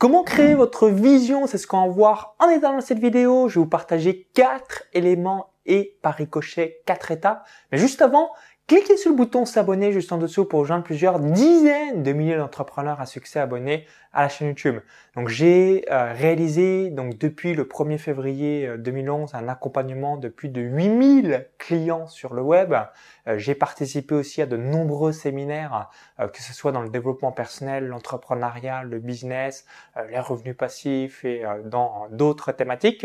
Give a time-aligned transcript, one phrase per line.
[0.00, 1.46] Comment créer votre vision?
[1.46, 3.50] C'est ce qu'on va voir en état dans cette vidéo.
[3.50, 7.46] Je vais vous partager quatre éléments et par ricochet quatre étapes.
[7.70, 8.30] Mais juste avant,
[8.70, 13.00] Cliquez sur le bouton s'abonner juste en dessous pour rejoindre plusieurs dizaines de milliers d'entrepreneurs
[13.00, 14.78] à succès abonnés à la chaîne YouTube.
[15.16, 20.50] Donc j'ai euh, réalisé donc depuis le 1er février 2011 euh, un accompagnement de plus
[20.50, 22.72] de 8000 clients sur le web.
[23.26, 25.90] Euh, j'ai participé aussi à de nombreux séminaires
[26.32, 29.64] que ce soit dans le développement personnel, l'entrepreneuriat, le business,
[30.10, 33.04] les revenus passifs et dans d'autres thématiques.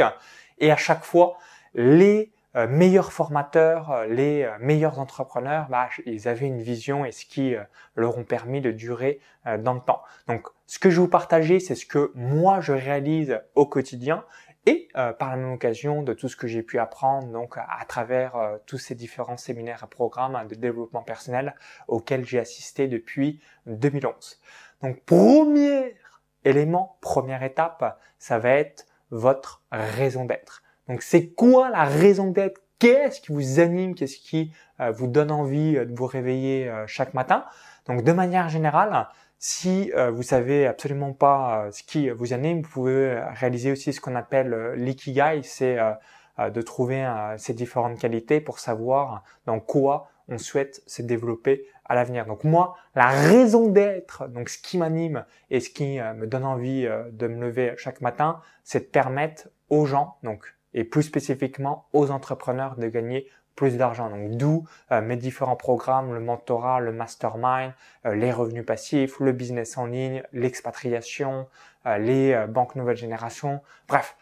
[0.59, 1.37] Et à chaque fois,
[1.73, 7.11] les euh, meilleurs formateurs, euh, les euh, meilleurs entrepreneurs, bah, ils avaient une vision et
[7.11, 7.55] ce qui
[7.95, 9.19] leur ont permis de durer
[9.59, 10.01] dans le temps.
[10.27, 14.25] Donc, ce que je vous partager, c'est ce que moi je réalise au quotidien
[14.65, 18.33] et par la même occasion de tout ce que j'ai pu apprendre donc à travers
[18.65, 21.55] tous ces différents séminaires et programmes de développement personnel
[21.87, 24.41] auxquels j'ai assisté depuis 2011.
[24.81, 25.95] Donc premier
[26.43, 30.63] élément, première étape, ça va être votre raison d'être.
[30.87, 32.61] Donc c'est quoi la raison d'être?
[32.77, 33.95] Qu'est-ce qui vous anime?
[33.95, 37.45] Qu'est-ce qui euh, vous donne envie euh, de vous réveiller euh, chaque matin?
[37.87, 43.21] Donc de manière générale, si vous savez absolument pas ce qui vous anime, vous pouvez
[43.35, 45.77] réaliser aussi ce qu'on appelle l'ikigai, c'est
[46.39, 52.25] de trouver ces différentes qualités pour savoir dans quoi on souhaite se développer à l'avenir.
[52.25, 56.87] Donc moi, la raison d'être, donc ce qui m'anime et ce qui me donne envie
[57.11, 62.11] de me lever chaque matin, c'est de permettre aux gens, donc et plus spécifiquement aux
[62.11, 64.09] entrepreneurs de gagner plus d'argent.
[64.09, 67.73] Donc d'où euh, mes différents programmes, le mentorat, le mastermind,
[68.05, 71.47] euh, les revenus passifs, le business en ligne, l'expatriation,
[71.85, 73.61] euh, les banques nouvelle génération.
[73.87, 74.17] Bref,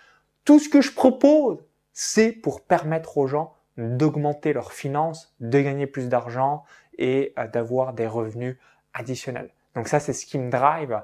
[0.46, 1.58] tout ce que je propose,
[1.92, 6.64] c'est pour permettre aux gens d'augmenter leurs finances, de gagner plus d'argent
[7.00, 8.58] et d'avoir des revenus
[8.94, 9.50] additionnels.
[9.74, 11.02] Donc ça, c'est ce qui me drive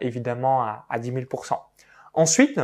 [0.00, 1.60] évidemment à, à 10 000%.
[2.14, 2.60] Ensuite,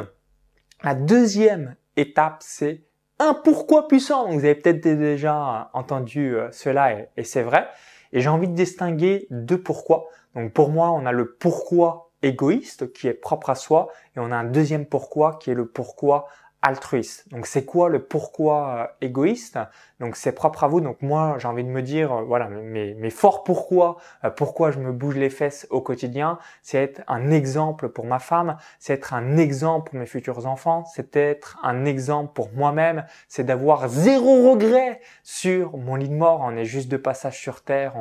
[0.82, 2.82] la deuxième étape, c'est
[3.18, 4.28] un pourquoi puissant.
[4.28, 7.68] vous avez peut-être déjà entendu euh, cela et, c'est vrai.
[8.12, 10.06] Et j'ai envie de distinguer deux pourquoi.
[10.34, 14.30] Donc pour moi, on a le pourquoi égoïste qui est propre à soi et on
[14.32, 16.26] a un deuxième pourquoi qui est le pourquoi
[16.64, 17.28] altruiste.
[17.30, 19.58] Donc c'est quoi le pourquoi euh, égoïste?
[20.00, 20.80] Donc c'est propre à vous.
[20.80, 24.70] Donc moi j'ai envie de me dire euh, voilà mes, mes forts pourquoi euh, pourquoi
[24.70, 28.94] je me bouge les fesses au quotidien, c'est être un exemple pour ma femme, c'est
[28.94, 33.88] être un exemple pour mes futurs enfants, c'est être un exemple pour moi-même, c'est d'avoir
[33.88, 36.40] zéro regret sur mon lit de mort.
[36.42, 37.94] On est juste de passage sur terre,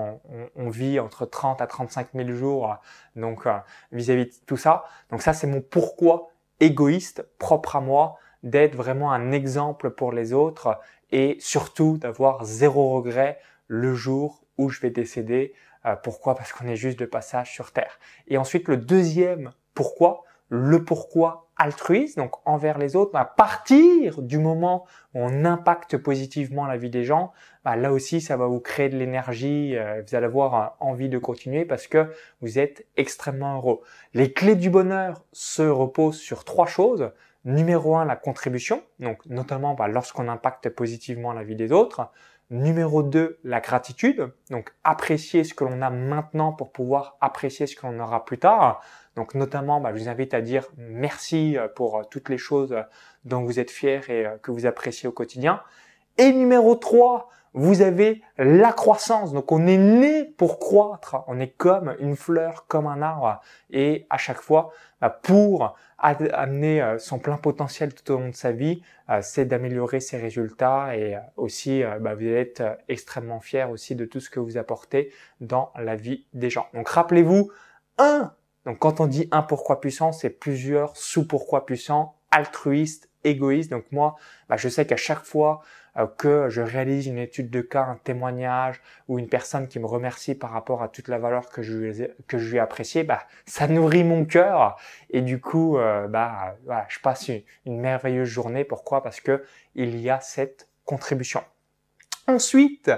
[0.56, 2.78] on, vit entre 30 à 35 000 jours.
[3.18, 3.46] Donc
[3.92, 8.76] vis-à-vis -vis de tout ça, donc ça c'est mon pourquoi égoïste propre à moi d'être
[8.76, 10.80] vraiment un exemple pour les autres
[11.12, 15.54] et surtout d'avoir zéro regret le jour où je vais décéder.
[15.86, 16.36] Euh, pourquoi?
[16.36, 18.00] Parce qu'on est juste de passage sur Terre.
[18.28, 24.38] Et ensuite, le deuxième pourquoi, le pourquoi altruiste, donc envers les autres, à partir du
[24.38, 27.32] moment où on impacte positivement la vie des gens,
[27.64, 31.10] bah, là aussi, ça va vous créer de l'énergie, euh, vous allez avoir euh, envie
[31.10, 32.12] de continuer parce que
[32.42, 33.82] vous êtes extrêmement heureux.
[34.14, 37.12] Les clés du bonheur se reposent sur trois choses.
[37.46, 42.10] Numéro un, la contribution, donc notamment bah, lorsqu'on impacte positivement la vie des autres.
[42.50, 47.76] Numéro 2, la gratitude, donc apprécier ce que l'on a maintenant pour pouvoir apprécier ce
[47.76, 48.82] que l'on aura plus tard.
[49.16, 52.74] Donc notamment, bah, je vous invite à dire merci euh, pour euh, toutes les choses
[52.74, 52.84] euh,
[53.26, 55.62] dont vous êtes fiers et que vous appréciez au quotidien.
[56.18, 59.34] Et numéro 3, vous avez la croissance.
[59.34, 61.18] Donc on est né pour croître.
[61.28, 63.42] On est comme une fleur, comme un arbre.
[63.70, 64.72] Et à chaque fois,
[65.02, 69.46] bah, pour amener euh, son plein potentiel tout au long de sa vie, euh, c'est
[69.46, 74.30] d'améliorer ses résultats et euh, aussi bah, vous êtes extrêmement fier aussi de tout ce
[74.30, 76.68] que vous apportez dans la vie des gens.
[76.74, 77.52] Donc rappelez-vous,
[77.98, 78.34] un,
[78.66, 83.72] donc quand on dit un pourquoi puissant, c'est plusieurs sous-pourquoi puissants, altruistes, égoïstes.
[83.72, 84.16] Donc moi,
[84.50, 85.62] bah, je sais qu'à chaque fois
[85.98, 89.86] euh, que je réalise une étude de cas, un témoignage ou une personne qui me
[89.86, 93.04] remercie par rapport à toute la valeur que je lui ai, que je lui appréciée,
[93.04, 94.78] bah, ça nourrit mon cœur
[95.10, 98.64] et du coup, euh, bah, voilà, je passe une, une merveilleuse journée.
[98.64, 99.04] Pourquoi?
[99.04, 99.44] Parce que
[99.76, 101.44] il y a cette contribution.
[102.28, 102.92] Ensuite,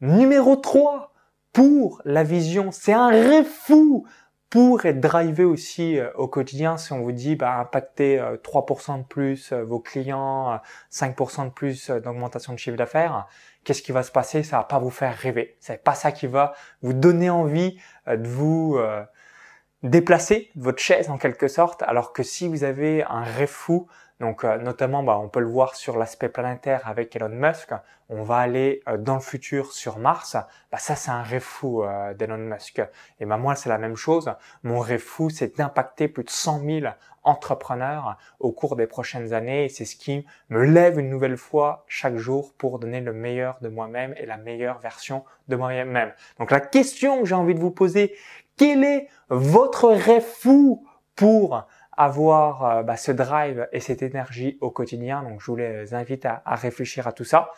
[0.00, 1.12] numéro 3,
[1.52, 4.06] pour la vision, c'est un rêve fou
[4.50, 8.98] pour être drivé aussi euh, au quotidien, si on vous dit bah, impacter 3% euh,
[8.98, 10.60] de plus euh, vos clients,
[10.92, 13.26] 5% de plus d'augmentation de chiffre d'affaires,
[13.64, 14.42] qu'est-ce qui va se passer?
[14.42, 15.56] Ça va pas vous faire rêver.
[15.60, 18.78] C'est pas ça qui va vous donner envie de vous
[19.82, 21.82] déplacer votre chaise en quelque sorte.
[21.82, 23.88] Alors que si vous avez un rêve fou,
[24.20, 27.72] Donc euh, notamment, bah, on peut le voir sur l'aspect planétaire avec Elon Musk.
[28.08, 30.36] On va aller euh, dans le futur sur Mars.
[30.72, 32.82] Bah, ça, c'est un rêve fou euh, d'Elon Musk.
[33.20, 34.32] Et bah, moi, c'est la même chose.
[34.62, 36.86] Mon rêve fou, c'est d'impacter plus de 100 000
[37.24, 39.66] entrepreneurs au cours des prochaines années.
[39.66, 43.58] Et c'est ce qui me lève une nouvelle fois chaque jour pour donner le meilleur
[43.60, 46.12] de moi-même et la meilleure version de moi-même.
[46.38, 48.14] Donc la question que j'ai envie de vous poser,
[48.56, 50.86] quel est votre rêve fou
[51.16, 51.66] pour
[51.96, 55.22] avoir euh, bah, ce drive et cette énergie au quotidien.
[55.22, 57.50] Donc je vous les invite à, réfléchir à tout ça.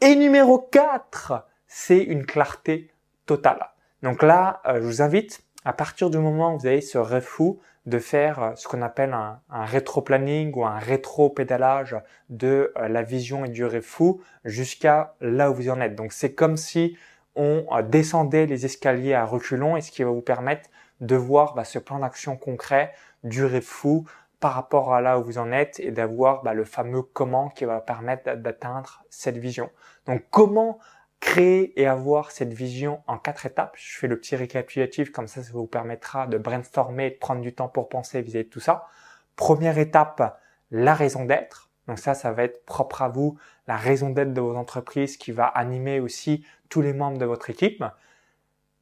[0.00, 2.90] Et numéro 4, c'est une clarté
[3.26, 3.70] totale.
[4.02, 7.22] Donc là, euh, je vous invite, à partir du moment où vous avez ce rêve
[7.22, 11.96] fou, de faire euh, ce qu'on appelle un, un rétro-planning ou un rétro-pédalage
[12.28, 15.94] de la vision et du rêve fou jusqu'à là où vous en êtes.
[15.94, 16.96] Donc c'est comme si
[17.36, 20.68] on descendait les escaliers à reculons et ce qui va vous permettre
[21.00, 22.92] de voir bah, ce plan d'action concret
[23.22, 24.06] durer fou
[24.40, 27.64] par rapport à là où vous en êtes et d'avoir bah, le fameux comment qui
[27.64, 29.70] va permettre d'atteindre cette vision.
[30.06, 30.78] Donc comment
[31.20, 33.74] créer et avoir cette vision en quatre étapes?
[33.76, 37.54] Je fais le petit récapitulatif, comme ça, ça vous permettra de brainstormer, de prendre du
[37.54, 38.86] temps pour penser vis-à-vis de tout ça.
[39.34, 40.40] Première étape,
[40.70, 41.70] la raison d'être.
[41.88, 45.32] Donc ça, ça va être propre à vous, la raison d'être de vos entreprises qui
[45.32, 47.84] va animer aussi tous les membres de votre équipe.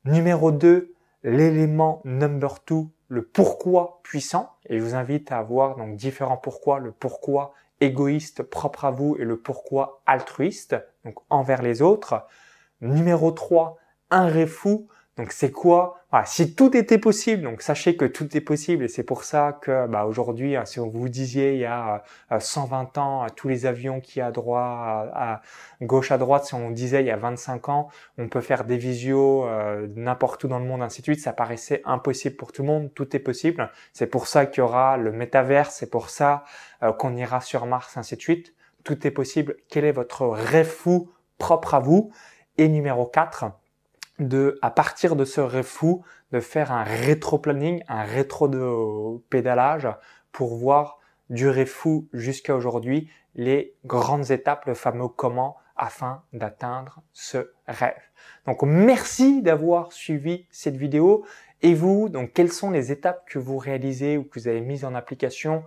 [0.05, 0.93] Numéro 2,
[1.23, 6.79] l'élément number 2 le pourquoi puissant et je vous invite à avoir donc différents pourquoi,
[6.79, 12.27] le pourquoi égoïste propre à vous et le pourquoi altruiste, donc envers les autres.
[12.81, 13.77] Numéro 3,
[14.11, 18.41] un rêve fou, donc c'est quoi Si tout était possible, donc sachez que tout est
[18.41, 21.65] possible et c'est pour ça que bah, aujourd'hui, hein, si on vous disiez il y
[21.65, 22.05] a
[22.39, 25.41] 120 euh, ans, tous les avions qui à droite, à,
[25.83, 28.77] gauche à droite, si on disait il y a 25 ans, on peut faire des
[28.77, 32.63] visios euh, n'importe où dans le monde, ainsi de suite, ça paraissait impossible pour tout
[32.63, 33.69] le monde, tout est possible.
[33.93, 36.45] C'est pour ça qu'il y aura le métaverse, c'est pour ça
[36.85, 38.55] euh, qu'on ira sur Mars, ainsi de suite.
[38.85, 39.57] Tout est possible.
[39.69, 42.13] Quel est votre rêve fou propre à vous?
[42.57, 43.47] Et numéro 4,
[44.19, 49.89] de, à partir de ce rêve fou, de faire un rétro-planning, un rétro de pédalage
[50.33, 50.99] pour voir
[51.31, 58.01] du rêve fou jusqu'à aujourd'hui les grandes étapes, le fameux comment afin d'atteindre ce rêve.
[58.47, 61.25] Donc merci d'avoir suivi cette vidéo.
[61.63, 64.85] Et vous, donc quelles sont les étapes que vous réalisez ou que vous avez mises
[64.85, 65.65] en application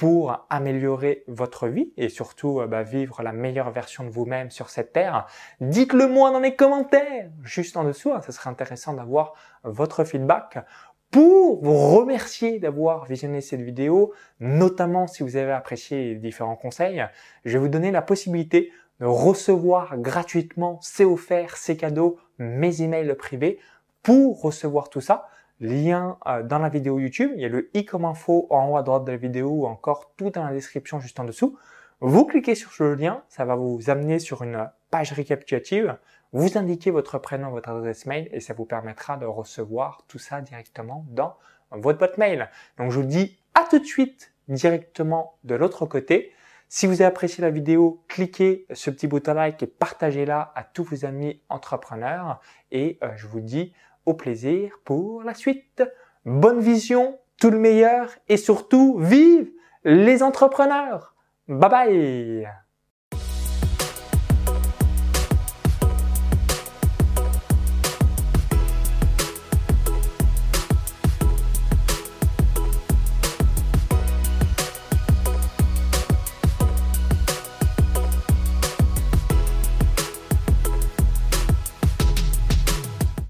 [0.00, 4.70] pour améliorer votre vie et surtout euh, bah, vivre la meilleure version de vous-même sur
[4.70, 5.26] cette terre.
[5.60, 10.64] Dites-le moi dans les commentaires, juste en dessous, hein, ça serait intéressant d'avoir votre feedback
[11.10, 17.06] pour vous remercier d'avoir visionné cette vidéo, notamment si vous avez apprécié les différents conseils,
[17.44, 23.14] je vais vous donner la possibilité de recevoir gratuitement, c'est offert, c'est cadeau, mes emails
[23.16, 23.58] privés
[24.02, 25.28] pour recevoir tout ça
[25.60, 27.32] lien euh, dans la vidéo YouTube.
[27.34, 29.66] Il y a le i comme info en haut à droite de la vidéo ou
[29.66, 31.58] encore tout dans la description juste en dessous.
[32.00, 35.96] Vous cliquez sur ce lien, ça va vous amener sur une page récapitulative.
[36.32, 40.40] Vous indiquez votre prénom, votre adresse mail et ça vous permettra de recevoir tout ça
[40.40, 41.36] directement dans
[41.70, 42.48] votre boîte mail.
[42.78, 46.32] Donc je vous dis à tout de suite directement de l'autre côté.
[46.68, 50.84] Si vous avez apprécié la vidéo, cliquez ce petit bouton like et partagez-la à tous
[50.84, 52.40] vos amis entrepreneurs.
[52.70, 53.72] Et euh, je vous dis
[54.06, 55.82] au plaisir pour la suite.
[56.24, 59.50] Bonne vision, tout le meilleur et surtout, vive
[59.84, 61.14] les entrepreneurs.
[61.48, 62.69] Bye bye